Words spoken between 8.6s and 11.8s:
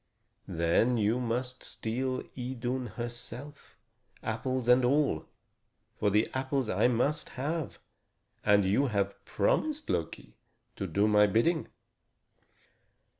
you have promised, Loki, to do my bidding."